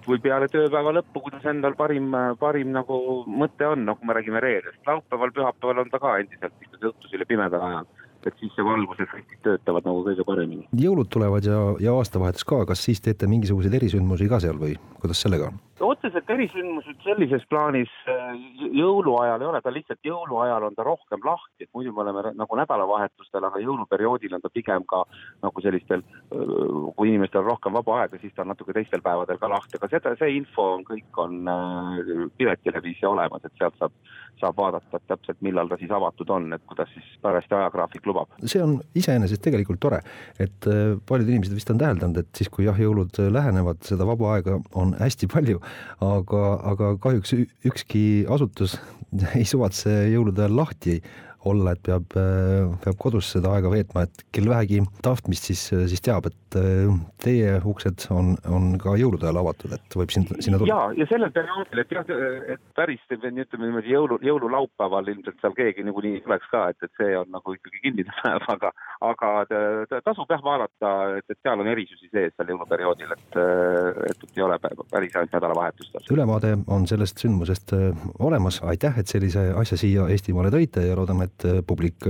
[0.07, 4.43] või peale tööpäeva lõppu, kuidas endal parim, parim nagu mõte on, noh, kui me räägime
[4.43, 4.79] reedest.
[4.87, 7.89] laupäeval, pühapäeval on ta ka endiselt ikkagi õhtusel ja pimedal ajal
[8.27, 10.67] et siis see valgusefektid töötavad nagu kõige paremini.
[10.77, 15.23] jõulud tulevad ja, ja aastavahetus ka, kas siis teete mingisuguseid erisündmusi ka seal või kuidas
[15.25, 15.57] sellega on?
[15.81, 18.35] Otseselt erisündmused sellises plaanis äh,
[18.75, 22.57] jõuluajal ei ole, ta lihtsalt jõuluajal on ta rohkem lahti, et muidu me oleme nagu
[22.59, 25.03] nädalavahetustel, aga jõuluperioodil on ta pigem ka
[25.43, 26.53] nagu sellistel, äh,
[26.97, 29.91] kui inimestel on rohkem vaba aega, siis ta on natuke teistel päevadel ka lahti, aga
[29.91, 33.95] seda, see info on, kõik on äh, piletileviisi olemas, et sealt saab,
[34.41, 38.37] saab vaadata täpselt, millal ta siis avatud on, et kuidas siis parajasti ajagraafik lubab.
[38.45, 40.01] see on iseenesest tegelikult tore,
[40.39, 40.69] et
[41.07, 44.93] paljud inimesed vist on täheldanud, et siis, kui jah, jõulud lähenevad, seda vaba aega on
[44.99, 45.61] hästi palju
[46.01, 47.35] aga, aga kahjuks
[47.67, 48.77] ükski asutus
[49.37, 51.01] ei suvatse jõulude ajal lahti
[51.49, 52.05] olla, et peab,
[52.83, 56.91] peab kodus seda aega veetma, et kel vähegi tahtmist, siis, siis teab, et äh,
[57.23, 60.73] teie uksed on, on ka jõulude ajal avatud, et võib sinna, sinna tulla.
[60.73, 62.13] ja, ja sellel perioodil, et jah,
[62.55, 63.33] et päris ütleme
[63.67, 67.55] niimoodi jõulu, jõululaupäeval ilmselt seal keegi niikuinii ei tuleks ka, et, et see on nagu
[67.57, 68.71] ikkagi kinnine päev, aga,
[69.07, 69.31] aga
[70.05, 73.39] tasub jah vaadata, et, et seal on erisusi sees seal jõuluperioodil, et,
[74.11, 74.59] et, et ei ole
[74.91, 76.07] päris ainult nädalavahetustel.
[76.15, 81.29] ülevaade on sellest sündmusest äh, olemas, aitäh, et sellise asja siia Eestimaale tõite ja loodame,
[81.29, 82.05] et äh, publik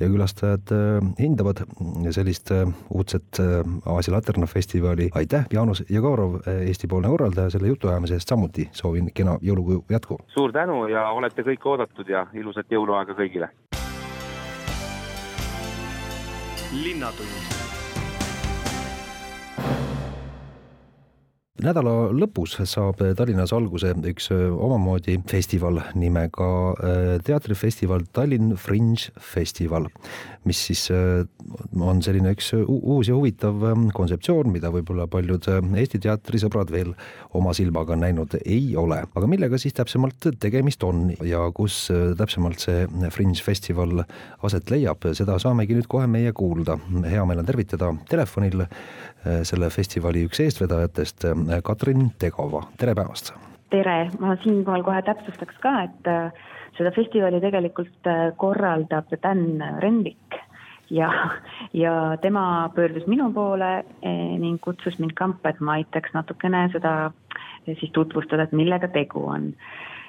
[0.00, 1.64] ja külastajad äh, hindavad
[2.10, 2.50] sellist
[2.90, 3.40] uudset
[3.86, 5.10] Aasia Laterna festivali.
[5.14, 10.18] aitäh, Jaanus Jegorov, Eesti-poolne korraldaja, selle jutuajamise eest samuti soovin kena jõulukuu jätku.
[10.28, 13.50] suur tänu ja olete kõik oodatud ja ilusat jõuluaega kõigile
[16.72, 17.75] linnatund
[21.62, 26.48] nädala lõpus saab Tallinnas alguse üks omamoodi festival nimega
[27.24, 29.88] teatrifestival Tallinn Fringe Festival,
[30.44, 33.64] mis siis on selline üks uus ja huvitav
[33.96, 36.92] kontseptsioon, mida võib-olla paljud Eesti teatrisõbrad veel
[37.36, 39.02] oma silmaga näinud ei ole.
[39.14, 41.86] aga millega siis täpsemalt tegemist on ja kus
[42.18, 44.04] täpsemalt see Fringe festival
[44.44, 46.78] aset leiab, seda saamegi nüüd kohe meie kuulda.
[47.08, 48.66] hea meel on tervitada telefonil
[49.46, 51.24] selle festivali üks eestvedajatest
[51.62, 53.34] Katrin Tegova, tere päevast!
[53.70, 56.44] tere, ma siinkohal kohe täpsustaks ka, et äh,
[56.78, 60.38] seda festivali tegelikult äh, korraldab Dan Renvik
[60.90, 61.30] ja,
[61.72, 66.94] ja tema pöördus minu poole eh, ning kutsus mind kampa, et ma aitaks natukene seda
[67.66, 69.52] eh, siis tutvustada, et millega tegu on.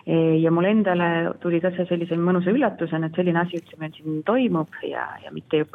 [0.08, 1.10] Eh, ja mulle endale
[1.44, 5.66] tuli see sellise mõnusa üllatusena, et selline asi üldse meil siin toimub ja, ja mitte,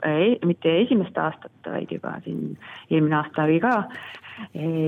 [0.47, 2.57] mitte esimest aastat, vaid juba siin
[2.91, 3.83] eelmine aasta oli ka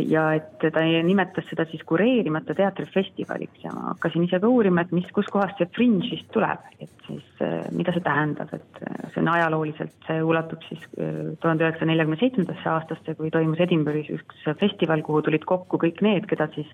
[0.08, 4.92] ja et ta nimetas seda siis kureerimata teatrifestivaliks ja ma hakkasin ise ka uurima, et
[4.96, 9.22] mis, kuskohast see fringe siis tuleb, et siis äh, mida see tähendab, et äh, see
[9.22, 14.46] on ajalooliselt, see ulatub siis äh, tuhande üheksasaja neljakümne seitsmendasse aastasse, kui toimus Edinburgh'is üks
[14.60, 16.70] festival, kuhu tulid kokku kõik need, keda siis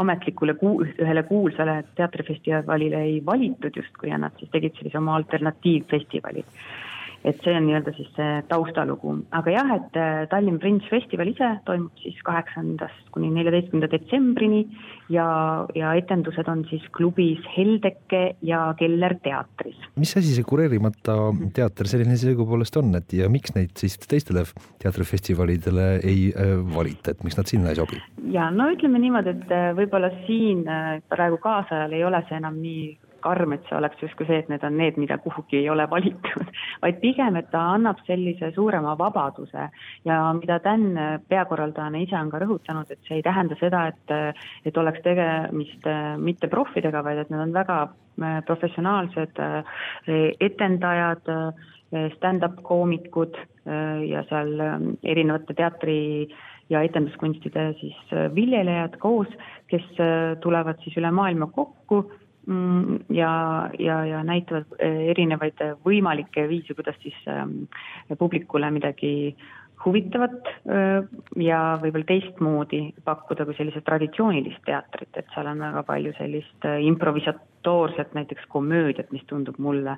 [0.00, 6.44] ametlikule kuu-, ühele kuulsale teatrifestivalile ei valitud justkui ja nad siis tegid sellise oma alternatiivfestivali
[7.24, 11.48] et see on nii-öelda siis see taustalugu, aga jah, et äh, Tallinn Fringe festival ise
[11.68, 14.64] toimub siis kaheksandast kuni neljateistkümnenda detsembrini
[15.12, 15.26] ja,
[15.76, 19.78] ja etendused on siis klubis Heldeke ja Keller teatris.
[20.00, 21.16] mis asi see kureerimata
[21.56, 24.44] teater selline sellegipoolest on, et ja miks neid siis teistele
[24.84, 28.02] teatrifestivalidele ei äh, valita, et miks nad sinna ei sobi?
[28.34, 30.66] ja no ütleme niimoodi, et äh, võib-olla siin
[31.08, 32.84] praegu kaasajal ei ole see enam nii
[33.24, 36.52] karm, et see oleks justkui see, et need on need, mida kuhugi ei ole valitud,
[36.84, 39.68] vaid pigem, et ta annab sellise suurema vabaduse.
[40.04, 40.86] Ja mida Dan
[41.28, 45.88] peakorraldajana ise on ka rõhutanud, et see ei tähenda seda, et, et oleks tegemist
[46.22, 49.78] mitte proffidega, vaid et nad on väga äh, professionaalsed äh,
[50.40, 54.58] etendajad, äh, stand-up koomikud ja seal
[55.06, 55.94] erinevate teatri
[56.68, 59.30] ja etenduskunstide siis viljelejad koos,
[59.70, 59.86] kes
[60.42, 62.02] tulevad siis üle maailma kokku
[63.10, 63.32] ja,
[63.78, 67.16] ja, ja näitavad erinevaid võimalikke viise, kuidas siis
[68.18, 69.36] publikule midagi
[69.84, 70.50] huvitavat
[71.36, 78.14] ja võib-olla teistmoodi pakkuda kui sellist traditsioonilist teatrit, et seal on väga palju sellist improvisatoorset
[78.16, 79.96] näiteks komöödiat, mis tundub mulle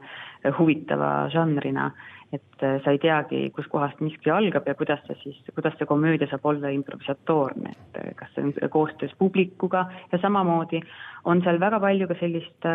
[0.58, 1.90] huvitava žanrina,
[2.34, 6.46] et sa ei teagi, kuskohast miski algab ja kuidas see siis, kuidas see komöödia saab
[6.50, 10.82] olla improvisatoorne, et kas see on koostöös publikuga ja samamoodi
[11.24, 12.70] on seal väga palju ka sellist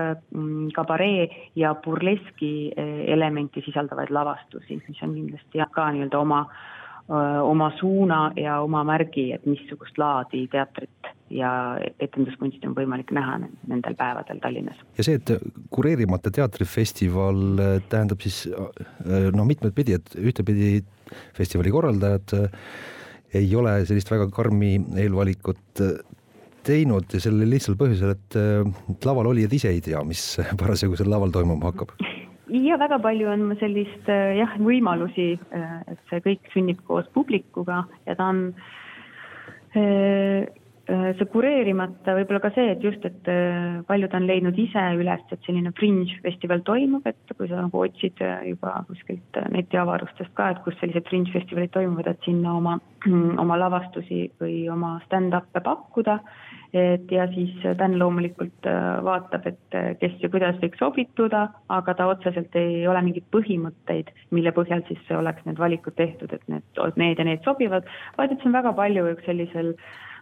[0.76, 2.72] kabaree ja burleski
[3.08, 6.46] elementi sisaldavaid lavastusi, mis on kindlasti ka nii-öelda oma
[7.12, 11.52] oma suuna ja oma märgi, et missugust laadi teatrit ja
[12.00, 14.80] etenduskunsti on võimalik näha nendel päevadel Tallinnas.
[14.98, 15.34] ja see, et
[15.74, 17.44] kureerimata teatrifestival
[17.92, 18.46] tähendab siis
[19.36, 20.82] no mitmet pidi, et ühtepidi
[21.36, 22.38] festivali korraldajad
[23.36, 25.84] ei ole sellist väga karmi eelvalikut
[26.68, 31.34] teinud ja sellel lihtsal põhjusel, et laval olijad ise ei tea, mis parasjagu seal laval
[31.34, 31.96] toimuma hakkab
[32.52, 37.86] ja väga palju on sellist äh, jah, võimalusi, äh, et see kõik sünnib koos publikuga
[38.06, 38.42] ja ta on
[39.76, 40.50] äh,
[40.90, 43.30] see kureerimata võib-olla ka see, et just, et
[43.88, 48.22] paljud on leidnud ise üles, et selline fringe festival toimub, et kui sa nagu otsid
[48.48, 52.80] juba kuskilt netiavarustest ka, et kus sellised fringe festivalid toimuvad, et sinna oma,
[53.44, 56.20] oma lavastusi või oma stand-up'e pakkuda.
[56.72, 61.96] Et ja siis Dan loomulikult äh, vaatab, et äh, kes ja kuidas võiks sobituda, aga
[62.00, 66.80] ta otseselt ei ole mingeid põhimõtteid, mille põhjal siis oleks need valikud tehtud, et need,
[66.96, 69.74] need ja need sobivad, vaid et see on väga palju üks sellisel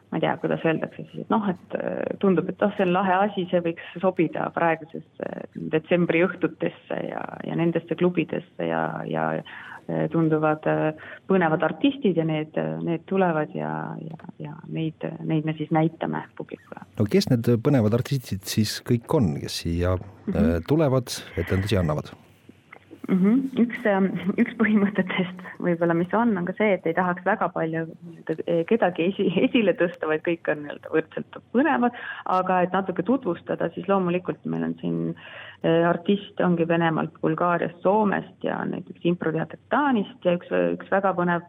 [0.10, 2.94] ma ei tea, kuidas öeldakse siis, et noh, et äh, tundub, et oh, see on
[2.96, 5.34] lahe asi, see võiks sobida praegusesse
[5.74, 9.32] detsembri õhtutesse ja, ja nendesse klubidesse ja, ja
[9.90, 10.66] Eh, tunduvad
[11.30, 12.54] põnevad artistid ja need,
[12.86, 13.72] need tulevad ja,
[14.06, 16.84] ja, ja neid, neid me siis näitame publikule.
[17.00, 20.68] no kes need põnevad artistid siis kõik on, kes siia mm -hmm.
[20.70, 21.10] tulevad,
[21.42, 22.14] etendusi annavad?
[23.10, 23.20] Mm.
[23.20, 23.64] -hmm.
[23.66, 23.84] üks,
[24.44, 27.86] üks põhimõtetest võib-olla, mis on, on ka see, et ei tahaks väga palju
[28.70, 33.88] kedagi esi, esile tõsta, vaid kõik on nii-öelda võrdselt põnevad, aga et natuke tutvustada, siis
[33.92, 40.24] loomulikult meil on siin äh, Äh, artist ongi Venemaalt, Bulgaariast, Soomest ja näiteks improteater Taanist
[40.24, 41.44] ja üks, üks väga põnev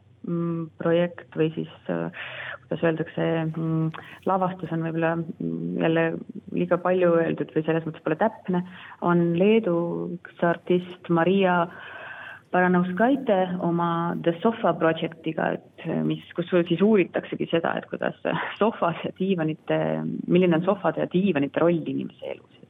[0.81, 2.11] projekt või siis äh,
[2.71, 6.05] kuidas öeldakse mm,, lavastus on võib-olla mm, jälle
[6.55, 8.63] liiga palju öeldud või selles mõttes pole täpne,
[9.03, 9.79] on Leedu
[10.19, 11.65] üks artist Maria
[12.51, 18.19] Baranauskaite oma The Sofa Projectiga, et mis, kus siis uuritaksegi seda, et kuidas
[18.59, 19.79] sofad ja diivanite,
[20.27, 22.61] milline on sofade ja diivanite roll inimese elus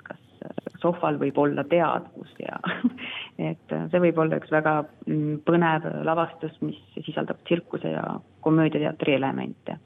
[0.80, 2.58] sohval võib olla teadvus ja
[3.38, 8.04] et see võib olla üks väga mm, põnev lavastus, mis sisaldab tsirkuse ja
[8.44, 9.78] komöödiateatri elemente.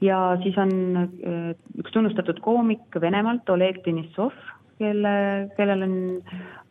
[0.00, 0.74] ja siis on
[1.04, 4.34] äh, üks tunnustatud koomik Venemaalt, Oleg Denissov,
[4.78, 5.14] kelle,
[5.56, 5.96] kellel on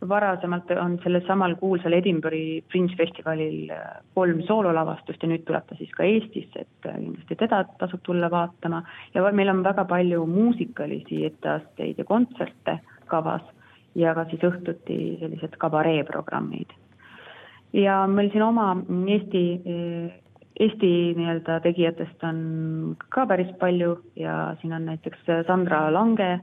[0.10, 5.78] varasemalt on sellel samal kuulsal Edinburgh'i Fringe festivalil äh, kolm soololavastust ja nüüd tuleb ta
[5.80, 10.26] siis ka Eestisse, et äh, kindlasti teda tasub tulla vaatama ja meil on väga palju
[10.30, 12.80] muusikalisi etteasteid ja kontserte
[13.12, 13.46] kavas
[13.96, 16.74] ja ka siis õhtuti sellised kabareeprogrammid.
[17.74, 18.76] ja meil siin oma
[19.16, 19.44] Eesti,
[20.60, 26.40] Eesti nii-öelda tegijatest on ka päris palju ja siin on näiteks Sandra Lange,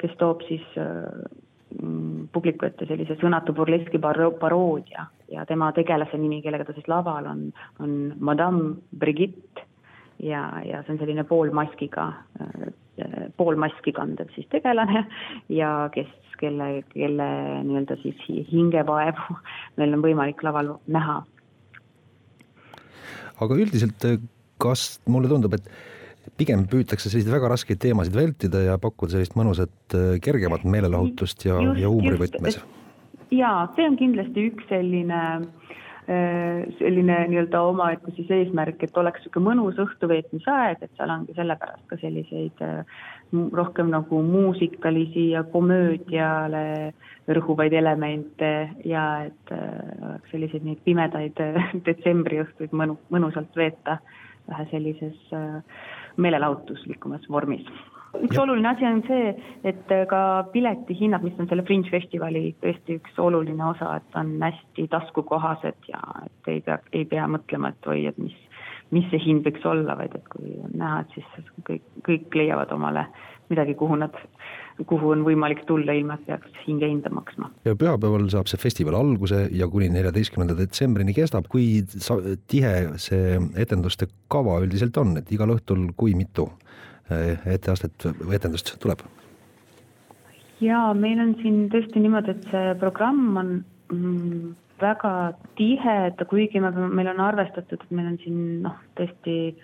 [0.00, 6.68] kes toob siis mm, publiku ette sellise sõnatu burleski paroodia ja tema tegelase nimi, kellega
[6.68, 7.46] ta siis laval on,
[7.80, 9.64] on Madame Brigitte
[10.20, 11.24] ja, ja see on selline
[12.94, 15.04] poolmaskiga poolmaski kandev siis tegelane
[15.52, 17.28] ja kes, kelle, kelle
[17.66, 19.38] nii-öelda siis hingevaevu
[19.78, 21.22] meil on võimalik laval näha.
[23.40, 24.06] aga üldiselt,
[24.62, 25.68] kas mulle tundub, et
[26.38, 31.90] pigem püütakse selliseid väga raskeid teemasid vältida ja pakkuda sellist mõnusat kergemat meelelahutust ja, ja
[31.90, 32.62] huumorivõtmes?
[33.34, 39.22] jaa, see on kindlasti üks selline äh, Äh, selline nii-öelda omaette siis eesmärk, et oleks
[39.22, 42.98] niisugune mõnus õhtuveetmise aeg, et seal ongi sellepärast ka selliseid äh,
[43.56, 46.92] rohkem nagu muusikalisi ja komöödiale
[47.38, 48.52] rõhuvaid elemente
[48.84, 51.40] ja et äh, oleks selliseid neid pimedaid
[51.88, 53.98] detsembriõhtuid mõnu, mõnusalt veeta
[54.50, 55.32] vähe sellises
[56.20, 57.64] meelelahutuslikumas vormis
[58.22, 58.42] üks ja.
[58.42, 59.34] oluline asi on see,
[59.66, 60.20] et ka
[60.52, 66.00] piletihinnad, mis on selle Fringe festivali tõesti üks oluline osa, et on hästi taskukohased ja
[66.24, 68.34] et ei pea, ei pea mõtlema, et oi, et mis,
[68.94, 72.72] mis see hind võiks olla, vaid et kui on näha, et siis kõik, kõik leiavad
[72.76, 73.08] omale
[73.50, 74.14] midagi, kuhu nad
[74.88, 77.50] kuhu on võimalik tulla, ilma et peaks hinge hinda maksma.
[77.64, 81.84] ja pühapäeval saab see festival alguse ja kuni neljateistkümnenda detsembrini kestab, kui
[82.50, 86.48] tihe see etenduste kava üldiselt on, et igal õhtul kui mitu
[87.10, 89.04] etteastet või etendust tuleb?
[90.64, 93.50] jaa, meil on siin tõesti niimoodi, et see programm on
[93.92, 95.12] mm, väga
[95.58, 99.54] tihe, et kuigi me, meil on arvestatud, et meil on siin noh, tõesti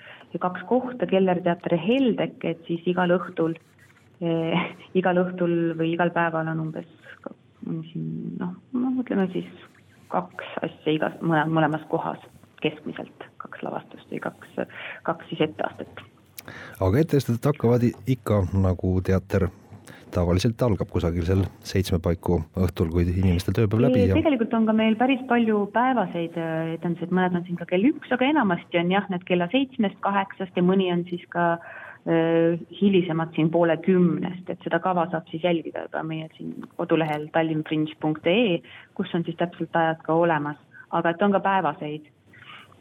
[0.42, 3.56] kaks kohta, Keller teater ja Heldek, et siis igal õhtul
[4.20, 4.70] eh,,
[5.00, 6.88] igal õhtul või igal päeval on umbes
[7.92, 9.48] siin noh, no ütleme siis
[10.10, 12.22] kaks asja igas, mõle, mõlemas kohas
[12.64, 14.56] keskmiselt, kaks lavastust või kaks,
[15.06, 16.02] kaks siis etteastet.
[16.80, 19.48] Aga etteasted hakkavad ikka nagu teater
[20.14, 24.74] tavaliselt algab kusagil seal seitsme paiku õhtul, kui inimestel tööpäev läbi ja tegelikult on ka
[24.76, 28.92] meil päris palju päevaseid äh, etendusi, mõned on siin ka kell üks, aga enamasti on
[28.94, 34.46] jah, need kella seitsmest, kaheksast ja mõni on siis ka äh, hilisemad siin poole kümnest,
[34.50, 38.60] et seda kava saab siis jälgida ka meie siin kodulehel tallinnfringe.ee,
[38.98, 40.58] kus on siis täpselt ajad ka olemas,
[40.90, 42.10] aga et on ka päevaseid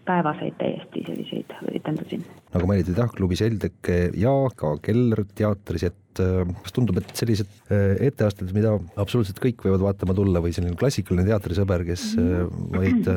[0.10, 2.20] päevaseid täiesti selliseid etendusi.
[2.54, 7.50] nagu mainitud jah, klubis Eldek ja ka Keller teatris, et äh, kas tundub, et sellised
[7.70, 12.44] äh, etteasted, mida absoluutselt kõik võivad vaatama tulla või selline klassikaline teatrisõber, kes äh,
[12.76, 13.10] vaid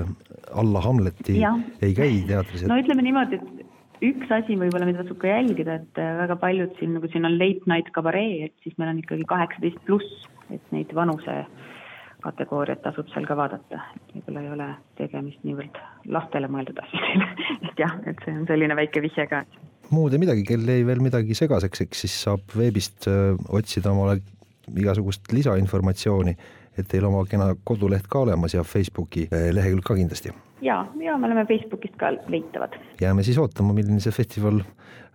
[0.53, 1.55] alla Hamleti ja.
[1.81, 2.71] ei käi teatris et...?
[2.73, 6.97] no ütleme niimoodi, et üks asi võib-olla, mida tasub ka jälgida, et väga paljud siin,
[6.99, 10.91] nagu siin on late night kabaree, et siis meil on ikkagi kaheksateist pluss, et neid
[10.97, 11.45] vanuse
[12.23, 14.69] kategooriat tasub seal ka vaadata, et võib-olla ei ole
[15.01, 15.79] tegemist niivõrd
[16.15, 17.29] lastele mõeldud asjadele
[17.69, 19.43] et jah, et see on selline väike vihje ka.
[19.91, 24.21] muud ei midagi, kel jäi veel midagi segaseks, eks siis saab veebist äh, otsida omale
[24.79, 26.37] igasugust lisainformatsiooni,
[26.79, 30.35] et teil oma kena koduleht ka olemas ja Facebooki äh, lehekülg ka kindlasti.
[30.63, 32.79] ja, ja me oleme Facebookist ka leitavad.
[33.01, 34.63] jääme siis ootama, milline see festival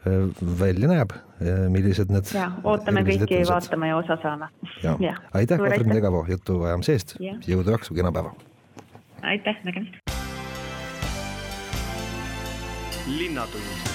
[0.06, 0.30] Äh,
[0.60, 2.30] välja näeb, äh, millised need.
[2.34, 4.50] ja, ootame kõiki, vaatame ja osa saame.
[4.84, 7.16] ja, aitäh, Katrin Tegavo jutuajamise eest,
[7.48, 8.36] jõudu jaksu, kena päeva.
[9.24, 9.98] aitäh, nägemist.
[13.08, 13.88] linnatund